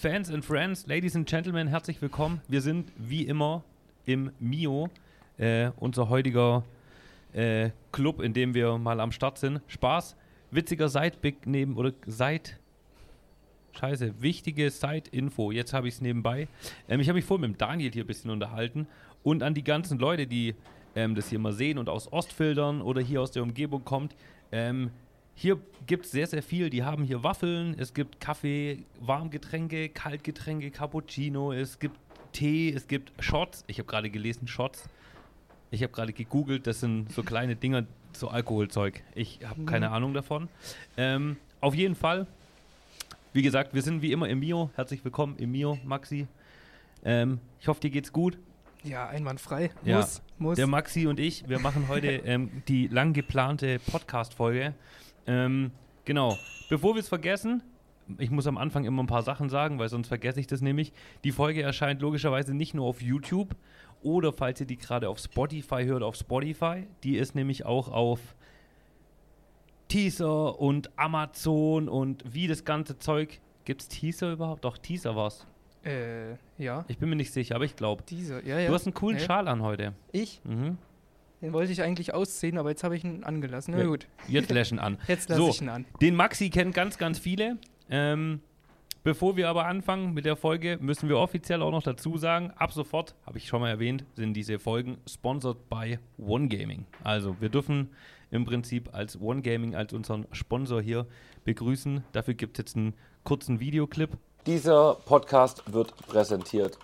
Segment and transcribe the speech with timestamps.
[0.00, 2.40] Fans and Friends, Ladies and Gentlemen, herzlich willkommen.
[2.46, 3.64] Wir sind wie immer
[4.06, 4.90] im Mio,
[5.38, 6.62] äh, unser heutiger
[7.32, 9.60] äh, Club, in dem wir mal am Start sind.
[9.66, 10.14] Spaß,
[10.52, 12.50] witziger Side-Big neben oder Side.
[13.72, 15.50] Scheiße, wichtige Side-Info.
[15.50, 16.46] Jetzt habe ich es nebenbei.
[16.88, 18.86] Ähm, ich habe mich vorhin mit dem Daniel hier ein bisschen unterhalten
[19.24, 20.54] und an die ganzen Leute, die
[20.94, 24.14] ähm, das hier mal sehen und aus Ostfiltern oder hier aus der Umgebung kommt.
[24.52, 24.92] Ähm,
[25.40, 26.68] hier gibt es sehr, sehr viel.
[26.68, 31.96] Die haben hier Waffeln, es gibt Kaffee, Warmgetränke, Kaltgetränke, Cappuccino, es gibt
[32.32, 33.62] Tee, es gibt Shots.
[33.68, 34.88] Ich habe gerade gelesen, Shots.
[35.70, 39.00] Ich habe gerade gegoogelt, das sind so kleine Dinger, so Alkoholzeug.
[39.14, 40.48] Ich habe keine Ahnung davon.
[40.96, 42.26] Ähm, auf jeden Fall,
[43.32, 44.70] wie gesagt, wir sind wie immer im Mio.
[44.74, 46.26] Herzlich willkommen im Mio, Maxi.
[47.04, 48.38] Ähm, ich hoffe, dir geht's gut.
[48.82, 49.70] Ja, einwandfrei.
[49.84, 49.98] Ja.
[49.98, 50.56] Muss, muss.
[50.56, 54.74] Der Maxi und ich, wir machen heute ähm, die lang geplante Podcast-Folge.
[55.28, 55.70] Ähm,
[56.04, 56.36] genau.
[56.68, 57.62] Bevor wir es vergessen,
[58.16, 60.92] ich muss am Anfang immer ein paar Sachen sagen, weil sonst vergesse ich das nämlich.
[61.24, 63.54] Die Folge erscheint logischerweise nicht nur auf YouTube
[64.02, 66.86] oder falls ihr die gerade auf Spotify hört, auf Spotify.
[67.04, 68.20] Die ist nämlich auch auf
[69.88, 73.40] Teaser und Amazon und wie das ganze Zeug.
[73.64, 74.64] Gibt es Teaser überhaupt?
[74.64, 75.46] Doch, Teaser war's.
[75.84, 76.84] äh, ja.
[76.88, 78.02] Ich bin mir nicht sicher, aber ich glaube.
[78.08, 78.68] Dieser, ja, ja.
[78.68, 79.24] Du hast einen coolen ja.
[79.24, 79.92] Schal an heute.
[80.12, 80.40] Ich?
[80.44, 80.78] Mhm.
[81.40, 83.74] Den wollte ich eigentlich ausziehen, aber jetzt habe ich ihn angelassen.
[83.76, 83.86] Na Ja.
[83.86, 84.98] gut, Jetzt läschen an.
[85.06, 85.48] jetzt lasse So.
[85.50, 85.84] ich ihn an.
[86.00, 87.58] Den Maxi kennen ganz, ganz viele.
[87.90, 88.40] Ähm,
[89.04, 92.72] bevor wir aber anfangen mit der Folge, müssen wir offiziell auch noch dazu sagen, ab
[92.72, 96.86] sofort, habe ich schon mal erwähnt, sind diese Folgen sponsored by One Gaming.
[97.04, 97.90] Also wir dürfen
[98.30, 101.06] im Prinzip als One Gaming, als unseren Sponsor hier
[101.44, 102.02] begrüßen.
[102.12, 104.10] Dafür gibt es jetzt einen kurzen Videoclip.
[104.46, 106.78] Dieser Podcast wird präsentiert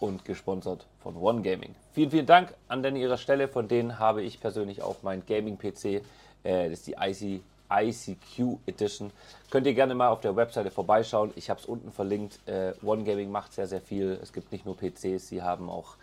[0.00, 1.74] und gesponsert von One Gaming.
[1.92, 3.48] Vielen, vielen Dank an den ihrer Stelle.
[3.48, 5.84] Von denen habe ich persönlich auch mein Gaming-PC.
[5.84, 9.10] Äh, das ist die IC, ICQ Edition.
[9.50, 11.32] Könnt ihr gerne mal auf der Webseite vorbeischauen.
[11.36, 12.40] Ich habe es unten verlinkt.
[12.46, 14.18] Äh, One Gaming macht sehr, sehr viel.
[14.22, 15.96] Es gibt nicht nur PCs, sie haben auch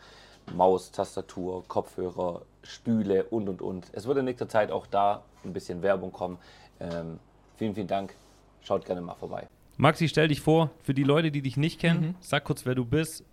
[0.56, 3.88] Maus, Tastatur, Kopfhörer, Stühle und und und.
[3.92, 6.38] Es wird in nächster Zeit auch da ein bisschen Werbung kommen.
[6.80, 7.20] Ähm,
[7.58, 8.16] vielen, vielen Dank.
[8.62, 9.48] Schaut gerne mal vorbei.
[9.78, 12.84] Maxi, stell dich vor, für die Leute, die dich nicht kennen, sag kurz, wer du
[12.84, 13.24] bist.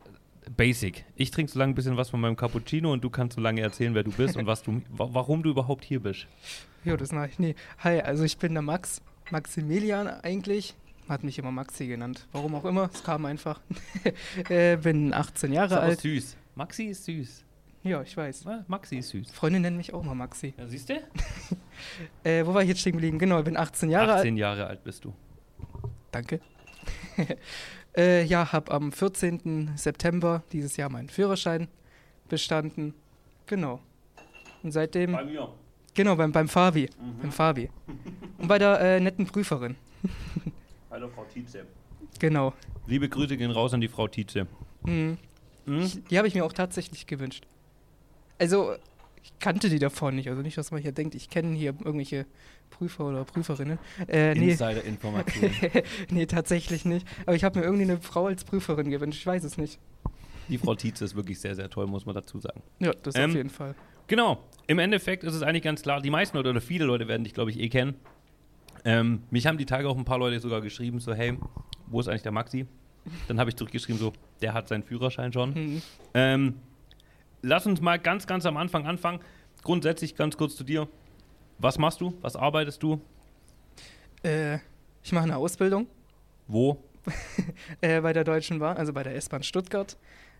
[0.57, 1.05] Basic.
[1.17, 3.61] Ich trinke so lange ein bisschen was von meinem Cappuccino und du kannst so lange
[3.61, 6.27] erzählen, wer du bist und was du, wa- warum du überhaupt hier bist.
[6.85, 7.55] Jo, das mache ich nie.
[7.79, 9.01] Hi, also ich bin der Max.
[9.31, 10.75] Maximilian eigentlich.
[11.09, 12.27] Hat mich immer Maxi genannt.
[12.33, 13.61] Warum auch immer, es kam einfach.
[14.49, 16.01] äh, bin 18 Ist Jahre aber alt.
[16.01, 16.37] süß.
[16.55, 17.45] Maxi ist süß.
[17.83, 18.45] Ja, ich weiß.
[18.45, 19.31] Ja, Maxi ist süß.
[19.31, 20.55] Freunde nennen mich auch mal Maxi.
[20.57, 20.95] Ja, siehst du?
[22.23, 23.19] Äh, wo war ich jetzt stehen geblieben?
[23.19, 24.21] Genau, ich bin 18 Jahre alt.
[24.21, 25.13] 18 Jahre alt bist du.
[26.13, 26.41] Danke.
[27.97, 29.73] Äh, ja, habe am 14.
[29.77, 31.69] September dieses Jahr meinen Führerschein
[32.29, 32.95] bestanden.
[33.47, 33.81] Genau.
[34.63, 35.49] Und seitdem, mir.
[35.93, 36.89] genau, beim, beim Fabi.
[36.99, 37.21] Mhm.
[37.21, 37.71] Beim Fabi.
[38.39, 39.77] Und bei der äh, netten Prüferin.
[40.91, 41.67] Hallo Frau Tietze.
[42.19, 42.53] Genau.
[42.87, 44.47] Liebe Grüße gehen raus an die Frau Tietze.
[44.83, 45.19] Mhm.
[45.67, 45.81] Hm?
[45.81, 47.47] Ich, die habe ich mir auch tatsächlich gewünscht.
[48.39, 48.75] Also,
[49.25, 50.29] ich kannte die davon nicht.
[50.29, 52.27] Also nicht, dass man hier denkt, ich kenne hier irgendwelche
[52.71, 53.79] Prüfer oder Prüferinnen.
[54.07, 54.51] Äh, nee.
[54.51, 55.51] Insider-Information.
[56.11, 57.07] nee, tatsächlich nicht.
[57.25, 59.21] Aber ich habe mir irgendwie eine Frau als Prüferin gewünscht.
[59.21, 59.79] Ich weiß es nicht.
[60.49, 62.63] die Frau Tietze ist wirklich sehr, sehr toll, muss man dazu sagen.
[62.81, 63.75] Ja, das Ähm, auf jeden Fall.
[64.09, 64.45] Genau.
[64.67, 67.33] Im Endeffekt ist es eigentlich ganz klar, die meisten Leute oder viele Leute werden dich,
[67.33, 67.95] glaube ich, eh kennen.
[68.85, 71.39] Ähm, mich haben die Tage auch ein paar Leute sogar geschrieben, so, hey,
[71.87, 72.67] wo ist eigentlich der Maxi?
[73.29, 74.13] Dann habe ich zurückgeschrieben, so,
[74.43, 75.55] der hat seinen Führerschein schon.
[75.55, 75.83] Mhm.
[76.13, 76.55] Ähm,
[77.45, 79.21] lass uns mal ganz, ganz am Anfang anfangen.
[79.63, 80.89] Grundsätzlich ganz kurz zu dir.
[81.59, 82.15] Was machst du?
[82.21, 83.01] Was arbeitest du?
[84.23, 84.59] Äh,
[85.03, 85.87] ich mache eine Ausbildung
[86.49, 86.83] Wo?
[87.83, 89.99] äh, bei der Deutschen Bahn, also bei der S-Bahn Stuttgart.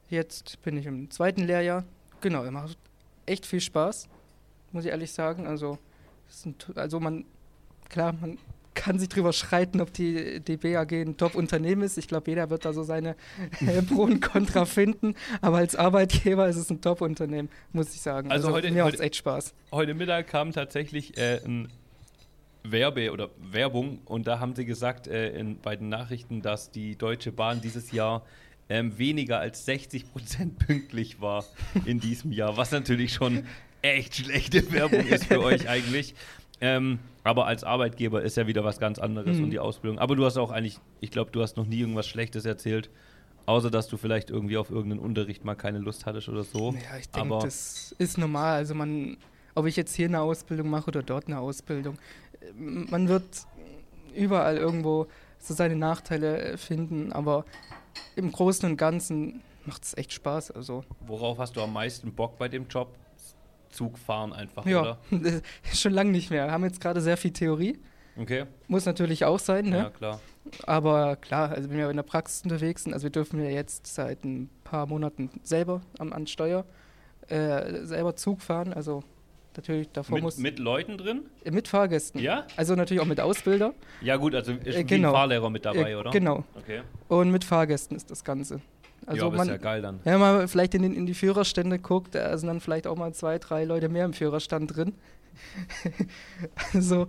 [0.09, 1.85] Jetzt bin ich im zweiten Lehrjahr.
[2.23, 2.79] Genau, macht
[3.27, 4.09] echt viel Spaß,
[4.73, 5.47] muss ich ehrlich sagen.
[5.47, 5.79] Also,
[6.47, 7.27] ein, also man,
[7.91, 8.39] klar, man
[8.75, 11.97] kann sich drüber schreiten, ob die, die BAG ein Top-Unternehmen ist.
[11.99, 13.17] Ich glaube, jeder wird da so seine
[13.89, 15.15] Pro und Contra finden.
[15.41, 18.31] Aber als Arbeitgeber ist es ein Top-Unternehmen, muss ich sagen.
[18.31, 19.55] Also heute- mir macht es echt Spaß.
[19.73, 21.69] Heute Mittag kam tatsächlich äh, ein
[22.63, 26.97] Werbe oder Werbung und da haben sie gesagt äh, in, bei den Nachrichten, dass die
[26.97, 28.25] Deutsche Bahn dieses Jahr
[28.71, 31.45] ähm, weniger als 60 Prozent pünktlich war
[31.85, 33.45] in diesem Jahr, was natürlich schon
[33.83, 36.15] echt schlechte Werbung ist für euch eigentlich.
[36.63, 39.45] Ähm, aber als Arbeitgeber ist ja wieder was ganz anderes Mhm.
[39.45, 39.99] und die Ausbildung.
[39.99, 42.91] Aber du hast auch eigentlich, ich glaube, du hast noch nie irgendwas Schlechtes erzählt,
[43.47, 46.73] außer dass du vielleicht irgendwie auf irgendeinen Unterricht mal keine Lust hattest oder so.
[46.73, 48.55] Ja, ich denke, das ist normal.
[48.55, 49.17] Also man,
[49.55, 51.97] ob ich jetzt hier eine Ausbildung mache oder dort eine Ausbildung,
[52.41, 53.25] äh, man wird
[54.15, 55.07] überall irgendwo
[55.39, 57.45] so seine Nachteile äh, finden, aber
[58.17, 60.51] im Großen und Ganzen macht es echt Spaß.
[60.53, 62.89] Also worauf hast du am meisten Bock bei dem Job?
[63.75, 64.99] Zug fahren einfach, ja, oder?
[65.73, 66.47] schon lange nicht mehr.
[66.47, 67.79] Wir haben jetzt gerade sehr viel Theorie.
[68.17, 68.45] Okay.
[68.69, 69.77] Muss natürlich auch sein, ne?
[69.79, 70.21] Ja, klar.
[70.67, 73.87] Aber klar, also wenn wir in der Praxis unterwegs sind, also wir dürfen ja jetzt
[73.93, 76.65] seit ein paar Monaten selber am, an Steuer
[77.29, 78.73] äh, selber Zug fahren.
[78.73, 79.03] Also
[79.57, 81.23] natürlich davor muss Mit, mit Leuten drin?
[81.45, 82.21] äh, mit Fahrgästen.
[82.21, 82.47] Ja?
[82.57, 83.75] Also natürlich auch mit Ausbilder.
[84.01, 85.09] Ja, gut, also ist Äh, genau.
[85.09, 86.11] ein Fahrlehrer mit dabei, Äh, oder?
[86.11, 86.45] Genau.
[86.55, 86.83] Okay.
[87.09, 88.61] Und mit Fahrgästen ist das Ganze.
[89.07, 90.01] Also ja, aber man, ist ja geil dann.
[90.05, 92.97] wenn man mal vielleicht in, den, in die Führerstände guckt, da sind dann vielleicht auch
[92.97, 94.95] mal zwei, drei Leute mehr im Führerstand drin.
[96.75, 97.09] also,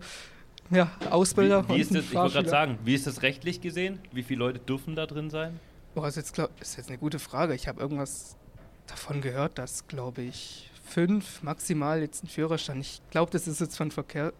[0.72, 3.62] ja, Ausbilder Wie, wie ist und das, ich wollte gerade sagen, wie ist das rechtlich
[3.62, 4.00] gesehen?
[4.12, 5.60] Wie viele Leute dürfen da drin sein?
[5.94, 7.54] Boah, ist jetzt, glaub, ist jetzt eine gute Frage.
[7.54, 8.36] Ich habe irgendwas
[8.88, 12.82] davon gehört, dass, glaube ich, fünf maximal jetzt ein Führerstand.
[12.82, 14.34] Ich glaube, das ist jetzt von Verkehr,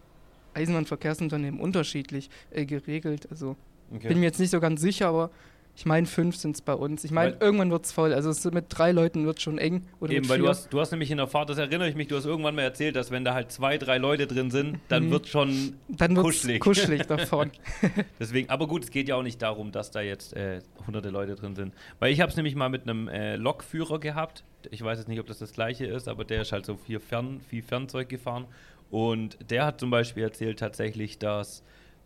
[0.54, 3.28] Eisenbahnverkehrsunternehmen unterschiedlich äh, geregelt.
[3.30, 3.56] Also
[3.94, 4.08] Okay.
[4.08, 5.30] bin mir jetzt nicht so ganz sicher, aber
[5.78, 7.04] ich meine, fünf sind es bei uns.
[7.04, 8.14] Ich meine, irgendwann wird es voll.
[8.14, 9.86] Also es, mit drei Leuten wird schon eng.
[10.00, 12.08] Oder Eben, weil du hast, du hast nämlich in der Fahrt, das erinnere ich mich,
[12.08, 15.08] du hast irgendwann mal erzählt, dass wenn da halt zwei, drei Leute drin sind, dann
[15.08, 15.12] Mhm.
[15.12, 16.56] wird schon Dann kuschelig.
[16.56, 17.52] es kuschelig davon.
[18.20, 21.36] Deswegen, aber gut, es geht ja auch nicht darum, dass da jetzt äh, hunderte Leute
[21.36, 21.74] drin sind.
[22.00, 24.44] Weil ich habe es nämlich mal mit einem äh, Lokführer gehabt.
[24.72, 27.00] Ich weiß jetzt nicht, ob das das gleiche ist, aber der ist halt so viel,
[27.00, 28.46] Fern, viel Fernzeug gefahren.
[28.92, 31.64] Und der hat zum Beispiel erzählt tatsächlich, dass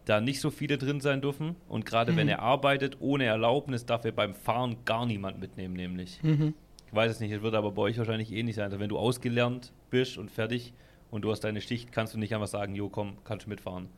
[0.09, 1.55] da nicht so viele drin sein dürfen.
[1.67, 2.31] Und gerade wenn Mhm.
[2.31, 6.21] er arbeitet, ohne Erlaubnis, darf er beim Fahren gar niemand mitnehmen, nämlich.
[6.23, 6.53] mhm.
[6.87, 8.65] Ich weiß es nicht, es wird aber bei euch wahrscheinlich ähnlich sein.
[8.65, 10.73] Also wenn du ausgelernt bist und fertig
[11.11, 13.89] und du hast deine Schicht, kannst du nicht einfach sagen, jo komm, kannst du mitfahren.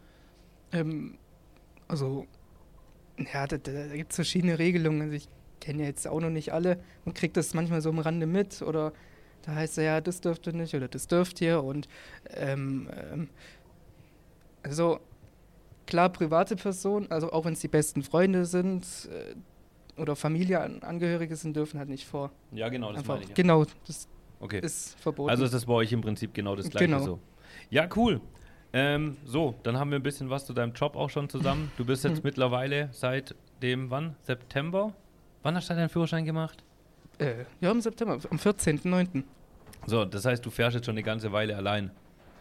[0.74, 1.18] Ähm,
[1.88, 2.28] also,
[3.34, 5.04] ja, da, da, gibt es verschiedene Regelungen.
[5.04, 5.30] Also ich
[5.62, 6.80] kenne ja jetzt auch noch nicht alle.
[7.06, 8.92] Man kriegt das manchmal so am Rande mit oder
[9.44, 11.64] da heißt es ja, das dürft ihr nicht oder das dürft ihr.
[11.64, 11.88] Und
[12.36, 13.30] ähm, ähm,
[14.64, 15.00] also
[15.92, 21.56] klar, private Personen, also auch wenn es die besten Freunde sind äh, oder Familienangehörige sind,
[21.56, 22.32] dürfen halt nicht vor.
[22.54, 23.30] Ja, genau, das Einfach, meine ich.
[23.30, 23.36] ja.
[23.36, 24.08] Genau, das
[24.40, 24.60] Okay.
[24.62, 25.30] ist verboten.
[25.30, 27.04] Also ist das bei euch im Prinzip genau das gleiche Genau.
[27.04, 27.20] so.
[27.70, 28.22] Ja, cool.
[28.74, 31.70] Ähm, so, dann haben wir ein bisschen was zu deinem Job auch schon zusammen.
[31.76, 34.16] Du bist jetzt mittlerweile seit dem, wann?
[34.24, 34.94] September?
[35.44, 36.64] Wann hast du deinen Führerschein gemacht?
[37.20, 39.24] äh, ja, im September, am 14.09.
[39.86, 41.92] So, das heißt, du fährst jetzt schon eine ganze Weile allein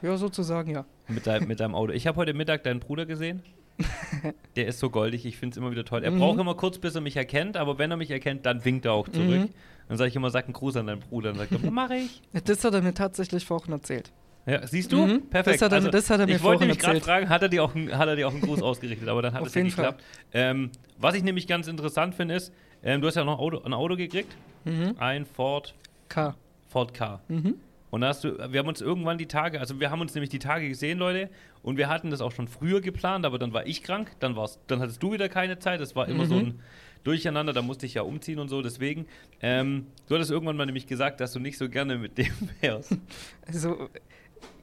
[0.02, 0.84] Ja, sozusagen, ja.
[1.08, 1.92] mit, dein, mit deinem Auto.
[1.92, 3.42] Ich habe heute Mittag deinen Bruder gesehen.
[4.56, 6.04] Der ist so goldig, ich finde es immer wieder toll.
[6.04, 6.18] Er Mhm.
[6.18, 8.92] braucht immer kurz, bis er mich erkennt, aber wenn er mich erkennt, dann winkt er
[8.92, 9.28] auch zurück.
[9.28, 9.48] Mhm.
[9.88, 11.30] Dann sage ich immer, sag einen Gruß an deinen Bruder.
[11.32, 12.20] Dann sagt er, mach ich.
[12.44, 14.12] Das hat er mir tatsächlich vorhin erzählt.
[14.46, 15.06] Ja, siehst du?
[15.06, 15.22] Mhm.
[15.28, 15.56] Perfekt.
[15.56, 17.48] Das hat er- also, das hat er mir ich wollte nämlich gerade fragen, hat er,
[17.48, 19.60] dir auch einen, hat er dir auch einen Gruß ausgerichtet, aber dann hat es ja
[19.62, 19.70] Fall.
[19.70, 20.02] geklappt.
[20.32, 22.52] Ähm, was ich nämlich ganz interessant finde, ist,
[22.82, 24.94] ähm, du hast ja noch ein Auto, ein Auto gekriegt, Mhm.
[24.98, 25.74] ein Ford,
[26.08, 26.34] K.
[26.68, 27.20] Ford K.
[27.28, 27.54] Mhm.
[27.90, 30.30] Und da hast du, wir haben uns irgendwann die Tage, also wir haben uns nämlich
[30.30, 31.28] die Tage gesehen, Leute,
[31.62, 34.58] und wir hatten das auch schon früher geplant, aber dann war ich krank, dann war's,
[34.68, 36.40] dann hattest du wieder keine Zeit, das war immer so Mhm.
[36.40, 36.60] ein
[37.02, 39.06] Durcheinander, da musste ich ja umziehen und so, deswegen,
[39.40, 42.26] ähm, du hattest irgendwann mal nämlich gesagt, dass du nicht so gerne mit dem
[42.60, 42.96] wärst.
[43.46, 43.88] Also,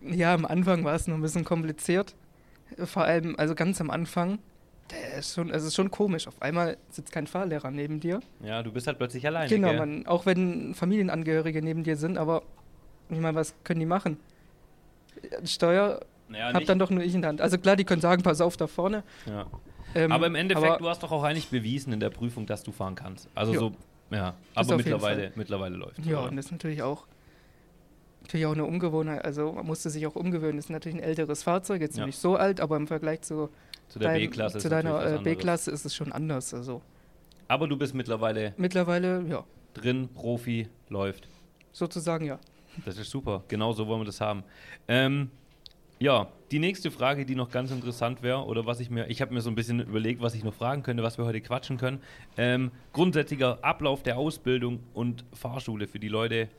[0.02, 2.16] ja, am Anfang war es noch ein bisschen kompliziert.
[2.86, 4.40] Vor allem, also ganz am Anfang,
[4.92, 6.28] der ist schon, es ist schon komisch.
[6.28, 8.20] Auf einmal sitzt kein Fahrlehrer neben dir.
[8.44, 12.44] Ja, du bist halt plötzlich alleine, genau, man, auch wenn Familienangehörige neben dir sind, aber
[13.10, 14.18] ich meine, was können die machen?
[15.46, 17.42] Steuer Naja, hab dann doch nur ich in der Hand.
[17.42, 19.04] Also klar, die können sagen, pass auf da vorne.
[19.26, 19.46] ja.
[19.96, 22.62] Ähm, aber im Endeffekt, aber- du hast doch auch eigentlich bewiesen in der Prüfung, dass
[22.62, 23.30] du fahren kannst.
[23.34, 23.60] Also Ja.
[23.60, 23.72] so,
[24.12, 24.34] ja.
[24.54, 27.08] Das Aber mittlerweile, mittlerweile läuft Ja, und das ist natürlich auch,
[28.22, 29.24] natürlich auch eine Ungewohnheit.
[29.24, 30.58] Also man musste sich auch umgewöhnen.
[30.58, 32.06] Das ist natürlich ein älteres Fahrzeug, jetzt Ja.
[32.06, 33.50] nicht so alt, aber im Vergleich zu,
[33.88, 34.60] Zu der B-Klasse.
[34.60, 35.20] zu deiner äh.
[35.20, 36.54] B-Klasse ist es schon anders.
[36.54, 36.82] Also
[37.48, 41.30] Aber du bist mittlerweile mittlerweile, ja, drin, Profi, läuft.
[41.72, 42.40] sozusagen ja.
[42.86, 43.44] Das ist super.
[43.48, 44.44] Genau so wollen wir das haben.
[44.88, 45.32] Ähm,
[46.00, 49.34] ja, die nächste Frage, die noch ganz interessant wäre, oder was ich mir, ich habe
[49.34, 52.02] mir so ein bisschen überlegt, was ich noch fragen könnte, was wir heute quatschen können.
[52.38, 56.50] Ähm, grundsätzlicher Ablauf der Ausbildung und Fahrschule für die Leute,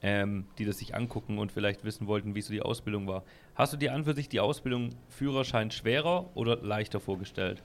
[0.00, 3.24] ähm, die das sich angucken und vielleicht wissen wollten, wie so die Ausbildung war.
[3.54, 7.62] Hast du dir an für sich die Ausbildung Führerschein schwerer oder leichter vorgestellt?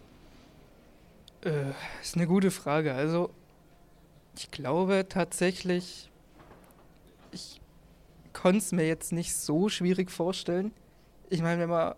[1.43, 2.93] Äh, ist eine gute Frage.
[2.93, 3.29] Also,
[4.37, 6.12] ich glaube tatsächlich, ich
[8.33, 10.71] konnte es mir jetzt nicht so schwierig vorstellen.
[11.29, 11.95] Ich meine, wenn man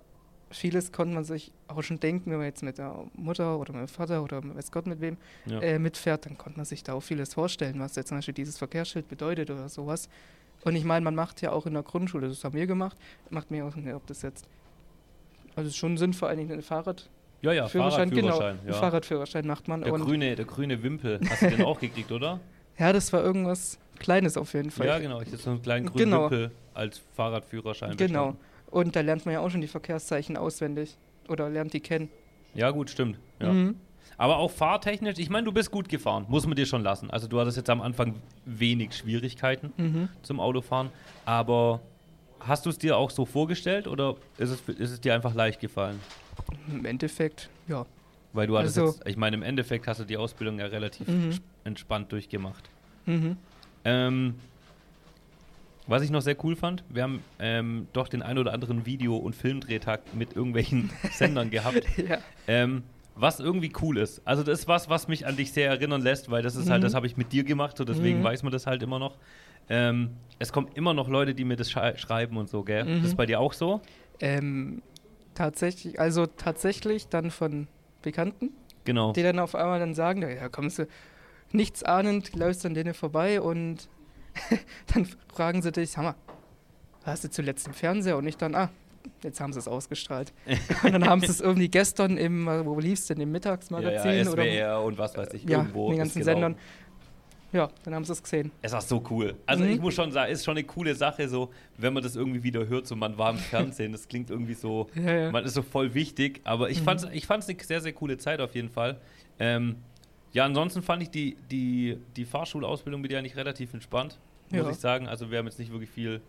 [0.52, 3.82] vieles konnte man sich auch schon denken, wenn man jetzt mit der Mutter oder mit
[3.82, 5.60] dem Vater oder weiß Gott mit wem Ja.
[5.60, 8.58] äh, mitfährt, dann konnte man sich da auch vieles vorstellen, was jetzt zum Beispiel dieses
[8.58, 10.08] Verkehrsschild bedeutet oder sowas.
[10.64, 12.98] Und ich meine, man macht ja auch in der Grundschule, das haben wir gemacht,
[13.30, 14.46] macht mir auch, ne, ob das jetzt,
[15.56, 17.10] also es ist schon sinnvoll, eigentlich eine Fahrrad,
[17.42, 18.60] ja, ja, Führerschein, genau, Fahrradführerschein.
[18.60, 18.74] einen ja.
[18.74, 19.82] Fahrradführerschein macht man.
[19.82, 22.40] Der grüne, der grüne Wimpel, hast du den auch gekriegt, oder?
[22.78, 24.88] Ja, das war irgendwas Kleines auf jeden Fall.
[24.88, 25.22] Ja, genau.
[25.22, 26.24] Ich hatte so einen kleinen grünen Genau.
[26.24, 27.96] Wimpel als Fahrradführerschein.
[27.96, 28.32] Genau.
[28.32, 28.40] bestanden.
[28.72, 30.98] Und da lernt man ja auch schon die Verkehrszeichen auswendig.
[31.30, 32.10] Oder lernt die kennen.
[32.54, 33.18] Ja, gut, stimmt.
[33.42, 33.52] Ja.
[33.54, 33.76] Mhm.
[34.18, 37.10] Aber auch fahrtechnisch, ich meine, du bist gut gefahren, muss man dir schon lassen.
[37.10, 38.16] Also du hattest jetzt am Anfang
[38.46, 40.10] wenig Schwierigkeiten Mhm.
[40.22, 40.90] zum Autofahren,
[41.26, 41.82] aber
[42.40, 45.60] hast du es dir auch so vorgestellt oder ist es, ist es dir einfach leicht
[45.60, 46.00] gefallen?
[46.72, 47.86] Im Endeffekt, ja.
[48.34, 51.08] Weil du hattest Also- jetzt, ich meine, im Endeffekt hast du die Ausbildung ja relativ
[51.08, 51.32] Mhm.
[51.66, 52.70] Sp- entspannt durchgemacht.
[53.06, 53.38] Mhm.
[53.84, 54.36] Ähm,
[55.88, 59.18] was ich noch sehr cool fand, wir haben ähm, doch den ein oder anderen Video-
[59.18, 61.84] und Filmdrehtag mit irgendwelchen Sendern gehabt.
[61.98, 62.18] Ja.
[62.48, 62.84] Ähm,
[63.18, 64.22] was irgendwie cool ist.
[64.26, 66.82] Also das ist was, was mich an dich sehr erinnern lässt, weil das ist halt,
[66.82, 66.86] Mhm.
[66.86, 68.24] das habe ich mit dir gemacht, so deswegen Mhm.
[68.24, 69.16] weiß man das halt immer noch.
[69.70, 72.84] Ähm, es kommen immer noch Leute, die mir das schrei schreiben und so, gell?
[72.84, 72.98] Mhm.
[73.02, 73.80] Das ist bei dir auch so?
[74.20, 74.82] Ähm,
[75.34, 77.68] tatsächlich, also tatsächlich dann von
[78.02, 78.50] Bekannten,
[78.86, 79.14] Genau.
[79.14, 80.88] die dann auf einmal dann sagen, ja, kommst du
[81.52, 83.88] nichts ahnend, läufst an denen vorbei und
[84.94, 86.16] dann fragen sie dich, mal,
[87.06, 88.18] warst du zuletzt im Fernseher?
[88.18, 88.70] Und ich dann, ah,
[89.24, 90.34] jetzt haben sie es ausgestrahlt.
[90.84, 93.34] und dann haben sie es irgendwie gestern im, äh, wo liefst du denn, im ja,
[93.34, 95.86] Mittagsmagazin ja, oder SWR und was weiß ich, ja, irgendwo.
[95.88, 96.42] in den ganzen gelaufen.
[96.42, 96.56] Sendern.
[97.52, 98.52] Ja, dann haben sie es gesehen.
[98.62, 99.36] Es war so cool.
[99.46, 99.70] Also Mhm.
[99.70, 102.68] ich muss schon sagen, ist schon eine coole Sache, so wenn man das irgendwie wieder
[102.68, 105.32] hört, so man war im Fernsehen, das klingt irgendwie so, Ja, ja.
[105.32, 106.86] man ist so voll wichtig, aber ich Mhm.
[106.86, 109.00] fand's, ich fand's eine sehr, sehr coole Zeit auf jeden Fall.
[109.40, 109.78] Ähm,
[110.36, 114.20] ja, ansonsten fand ich die, die, die Fahrschulausbildung mit dir eigentlich relativ entspannt,
[114.52, 114.70] muss Ja.
[114.70, 115.08] ich sagen.
[115.08, 116.22] Also wir haben jetzt nicht wirklich viel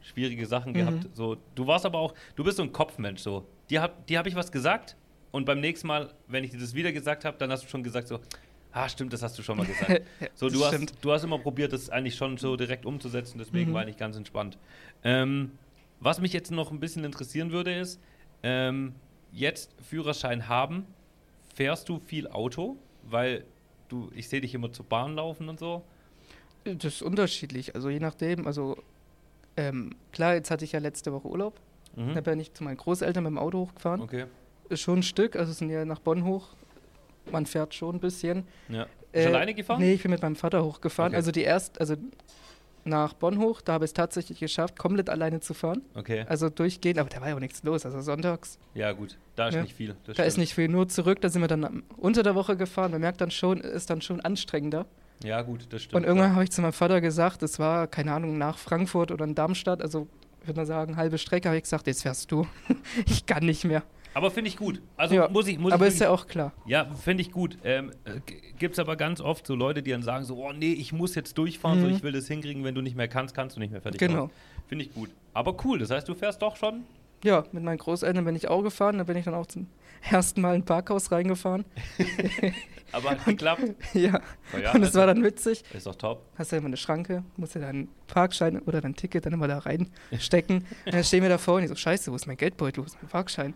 [0.00, 0.76] schwierige Sachen Mhm.
[0.76, 1.08] gehabt.
[1.12, 3.44] So, du warst aber auch, du bist so ein Kopfmensch, so.
[3.68, 4.96] Dir hab, dir habe ich was gesagt
[5.32, 7.82] und beim nächsten Mal, wenn ich dir das wieder gesagt habe, dann hast du schon
[7.82, 8.20] gesagt so,
[8.70, 10.02] ah stimmt, das hast du schon mal gesagt.
[10.20, 13.70] Ja, So, du hast, du hast immer probiert, das eigentlich schon so direkt umzusetzen, deswegen
[13.70, 13.74] Mhm.
[13.74, 14.56] war ich ganz entspannt.
[15.02, 15.50] Ähm,
[15.98, 18.00] was mich jetzt noch ein bisschen interessieren würde, ist,
[18.44, 18.94] ähm,
[19.32, 20.86] jetzt Führerschein haben,
[21.56, 22.76] fährst du viel Auto?
[23.02, 23.44] Weil
[23.88, 25.82] du, ich sehe dich immer zur Bahn laufen und so.
[26.64, 28.76] Das ist unterschiedlich, also je nachdem, also
[29.56, 31.58] ähm, klar, jetzt hatte ich ja letzte Woche Urlaub,
[31.96, 32.14] Mhm.
[32.14, 34.02] da bin ich zu meinen Großeltern mit dem Auto hochgefahren.
[34.02, 34.26] Okay.
[34.68, 36.48] Ist schon ein Stück, also es sind ja nach Bonn hoch,
[37.32, 38.44] man fährt schon ein bisschen.
[38.68, 38.86] Ja.
[39.12, 39.80] Äh, alleine gefahren?
[39.80, 41.10] Nee, ich bin mit meinem Vater hochgefahren.
[41.12, 41.16] Okay.
[41.16, 41.96] Also die erst, also
[42.88, 45.82] nach Bonn hoch, da habe ich es tatsächlich geschafft, komplett alleine zu fahren.
[45.94, 46.24] Okay.
[46.28, 47.84] Also durchgehend, aber da war ja auch nichts los.
[47.86, 49.16] Also sonntags, Ja, gut.
[49.36, 49.62] Da ist Ja.
[49.62, 49.94] nicht viel.
[50.04, 50.38] Da ist stimmt.
[50.38, 50.68] nicht viel.
[50.68, 52.90] Nur zurück, da sind wir dann unter der Woche gefahren.
[52.90, 54.86] Man merkt dann schon, ist dann schon anstrengender.
[55.24, 55.96] Ja, gut, das stimmt.
[55.96, 59.24] Und irgendwann habe ich zu meinem Vater gesagt, es war, keine Ahnung, nach Frankfurt oder
[59.24, 60.06] in Darmstadt, also
[60.40, 62.46] ich würde mal sagen, halbe Strecke, habe ich gesagt, jetzt fährst du.
[63.06, 63.82] ich kann nicht mehr.
[64.18, 64.82] Aber finde ich gut.
[64.96, 66.52] Also Ja, muss ich, muss aber ich ist ja auch klar.
[66.66, 67.56] Ja, finde ich gut.
[67.62, 67.92] Ähm,
[68.58, 71.14] Gibt es aber ganz oft so Leute, die dann sagen so, oh nee, ich muss
[71.14, 71.94] jetzt durchfahren, so Mhm.
[71.94, 74.28] ich will das hinkriegen, wenn du nicht mehr kannst, kannst du nicht mehr fertig Genau.
[74.66, 75.10] Finde ich gut.
[75.34, 76.82] Aber cool, das heißt, du fährst doch schon?
[77.22, 79.68] Ja, mit meinen Großeltern bin ich auch gefahren, da bin ich dann auch zum
[80.10, 81.64] ersten Mal in ein Parkhaus reingefahren.
[82.92, 83.62] Aber hat geklappt.
[83.92, 84.20] ja,
[84.52, 85.62] Na ja, und es also, war dann witzig.
[85.74, 86.22] ist doch top.
[86.36, 89.58] hast ja immer eine Schranke, musst ja deinen Parkschein oder dein Ticket dann immer da
[89.58, 90.64] reinstecken.
[90.86, 92.96] und dann stehen wir davor und ich so, scheiße, wo ist mein Geldbeutel, wo ist
[93.00, 93.54] mein Parkschein?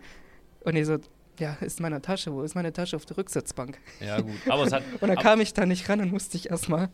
[0.65, 0.97] Und ich so,
[1.39, 3.77] ja, ist in meiner Tasche, wo ist meine Tasche auf der Rücksitzbank?
[3.99, 4.31] Ja, gut.
[4.47, 4.83] Aber es hat.
[5.01, 6.89] Und dann ab- kam ich da nicht ran und musste ich erstmal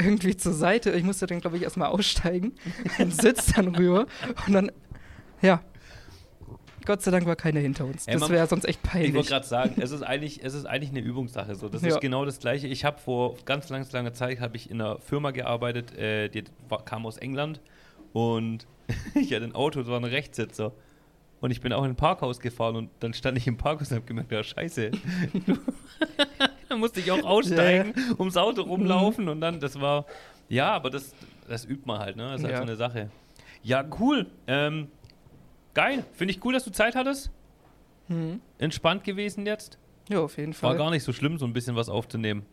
[0.00, 0.90] irgendwie zur Seite.
[0.92, 2.52] Ich musste dann, glaube ich, erstmal aussteigen,
[2.98, 4.06] den Sitz dann rüber
[4.46, 4.72] und dann,
[5.40, 5.60] ja.
[6.84, 8.08] Gott sei Dank war keiner hinter uns.
[8.08, 9.26] Ey, Das wäre sonst echt Ich wollte peinlich.
[9.28, 11.54] gerade sagen, es ist eigentlich, es ist eigentlich eine Übungssache.
[11.54, 11.68] So.
[11.68, 11.88] Das Ja.
[11.90, 12.66] ist genau das Gleiche.
[12.66, 16.42] Ich habe vor ganz, ganz langer Zeit habe ich in einer Firma gearbeitet, äh, die
[16.68, 17.60] war, kam aus England
[18.12, 18.66] und
[19.14, 20.72] ich hatte ein Auto, das war ein Rechtssitzer.
[21.42, 23.96] Und ich bin auch in ein Parkhaus gefahren und dann stand ich im Parkhaus und
[23.96, 24.92] habe gemerkt, ja scheiße.
[26.68, 30.06] dann musste ich auch aussteigen, ums Auto rumlaufen und dann, das war,
[30.48, 31.14] ja, aber das,
[31.48, 32.28] das übt man halt, ne?
[32.30, 32.56] Das ist halt Ja.
[32.58, 33.10] so eine Sache.
[33.64, 34.26] Ja, cool.
[34.46, 34.88] Ähm,
[35.74, 36.04] geil.
[36.12, 37.30] Finde ich cool, dass du Zeit hattest.
[38.08, 38.40] Mhm.
[38.58, 39.78] Entspannt gewesen jetzt.
[40.08, 40.76] Ja, auf jeden War Fall.
[40.76, 42.46] gar nicht so schlimm, so ein bisschen was aufzunehmen.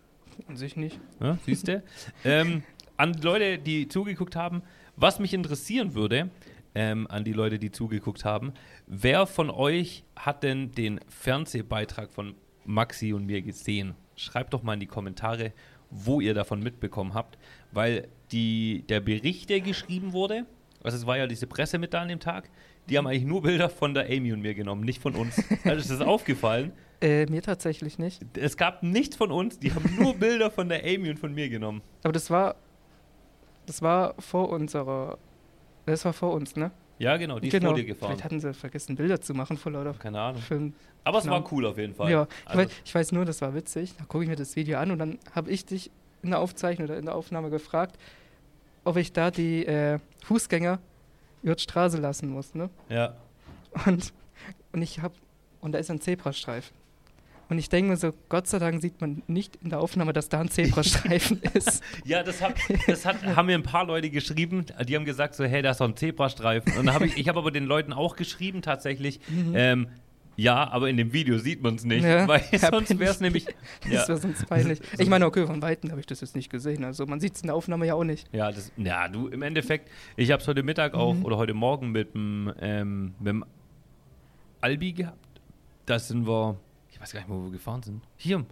[0.47, 0.99] An sich nicht.
[1.19, 1.83] Ja, siehst du?
[2.25, 2.63] ähm,
[2.97, 4.63] an Leute, die zugeguckt haben,
[4.95, 6.29] was mich interessieren würde,
[6.79, 8.53] ähm, an die Leute, die zugeguckt haben,
[8.87, 13.95] wer von euch hat denn den Fernsehbeitrag von Maxi und mir gesehen?
[14.15, 15.51] Schreibt doch mal in die Kommentare,
[15.89, 17.37] wo ihr davon mitbekommen habt,
[17.73, 20.45] weil die, der Bericht, der geschrieben wurde,
[20.81, 22.49] also es war ja diese Presse mit da an dem Tag,
[22.87, 25.35] die haben eigentlich nur Bilder von der Amy und mir genommen, nicht von uns.
[25.65, 26.71] Also ist das aufgefallen?
[27.01, 28.21] Äh, mir tatsächlich nicht.
[28.37, 31.49] Es gab nichts von uns, die haben nur Bilder von der Amy und von mir
[31.49, 31.81] genommen.
[32.03, 32.55] Aber das war,
[33.65, 35.17] das war vor unserer,
[35.85, 36.71] das war vor uns, ne?
[36.97, 37.69] Ja, genau, die ist genau.
[37.69, 38.09] vor dir gefahren.
[38.09, 40.41] Vielleicht hatten sie vergessen, Bilder zu machen vor lauter Keine Ahnung.
[40.41, 40.73] Film.
[41.05, 41.37] Aber es Genau.
[41.37, 42.11] war cool auf jeden Fall.
[42.11, 43.95] Ja, ich, Also, weiß, ich weiß nur, das war witzig.
[43.97, 45.89] Da gucke ich mir das Video an und dann habe ich dich
[46.23, 47.97] in der Aufzeichnung oder in der Aufnahme gefragt,
[48.83, 50.79] ob ich da die äh, Fußgänger
[51.41, 52.69] über die Straße lassen muss, ne?
[52.89, 53.15] ja.
[53.85, 54.11] Und,
[54.73, 55.13] und ich habe,
[55.61, 56.75] und da ist ein Zebrastreifen.
[57.49, 60.29] Und ich denke mir so, Gott sei Dank sieht man nicht in der Aufnahme, dass
[60.29, 61.81] da ein Zebrastreifen ist.
[62.05, 62.53] ja, das, hat,
[62.87, 65.81] das hat, haben mir ein paar Leute geschrieben, die haben gesagt so, hey, da ist
[65.81, 66.77] doch ein Zebrastreifen.
[66.77, 69.19] Und dann habe ich, ich habe aber den Leuten auch geschrieben tatsächlich,
[69.55, 69.87] ähm,
[70.35, 72.07] ja, aber in dem Video sieht man es nicht, Mhm.
[72.07, 72.41] Ja, weil
[72.71, 73.45] sonst wäre es ich- nämlich,
[73.83, 74.79] Das ja, wäre sonst peinlich.
[74.97, 76.83] Ich meine, okay, von Weitem habe ich das jetzt nicht gesehen.
[76.85, 78.27] Also man sieht es in der Aufnahme ja auch nicht.
[78.31, 81.25] ja, das, ja, du, im Endeffekt, ich habe es heute Mittag auch Mhm.
[81.25, 83.45] oder heute Morgen mit dem, ähm, mit dem
[84.61, 85.17] Albi gehabt.
[85.85, 86.55] da sind wir,
[86.99, 88.03] ich weiß gar nicht mehr, wo wir gefahren sind.
[88.17, 88.45] Hier,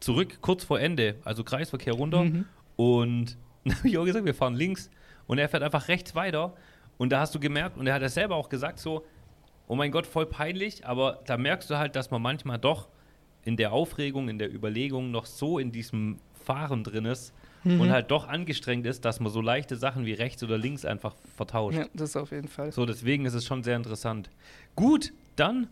[0.00, 2.24] zurück, kurz vor Ende, also Kreisverkehr runter.
[2.24, 2.44] Mhm.
[2.76, 4.90] Und dann habe ich auch gesagt, wir fahren links.
[5.26, 6.54] Und er fährt einfach rechts weiter.
[6.98, 9.04] Und da hast du gemerkt, und er hat es selber auch gesagt, so,
[9.66, 12.88] oh mein Gott, voll peinlich, aber da merkst du halt, dass man manchmal doch
[13.42, 17.32] in der Aufregung, in der Überlegung noch so in diesem Fahren drin ist
[17.64, 17.80] Mhm.
[17.80, 21.14] und halt doch angestrengt ist, dass man so leichte Sachen wie rechts oder links einfach
[21.34, 21.78] vertauscht.
[21.78, 22.70] Ja, das auf jeden Fall.
[22.72, 24.28] So, deswegen ist es schon sehr interessant.
[24.76, 25.68] Gut, dann,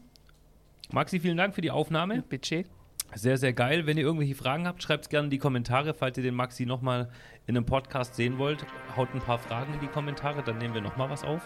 [0.93, 2.23] Maxi, vielen Dank für die Aufnahme.
[2.23, 2.67] Budget.
[3.15, 3.87] Sehr, sehr geil.
[3.87, 5.95] Wenn ihr irgendwelche Fragen habt, schreibt es gerne in die Kommentare.
[5.95, 7.09] Falls ihr den Maxi nochmal
[7.47, 10.83] in einem Podcast sehen wollt, haut ein paar Fragen in die Kommentare, dann nehmen wir
[10.83, 11.41] nochmal was auf.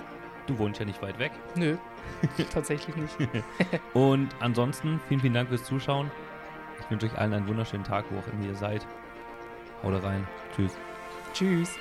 [0.46, 1.30] Du wohnst ja nicht weit weg.
[1.54, 1.76] Nö,
[2.52, 3.16] tatsächlich nicht.
[3.94, 6.10] Und ansonsten, vielen, vielen Dank fürs Zuschauen.
[6.80, 8.86] Ich wünsche euch allen einen wunderschönen Tag, wo auch immer ihr seid.
[9.82, 10.26] Haut rein.
[10.54, 10.72] Tschüss.
[11.32, 11.76] Tschüss.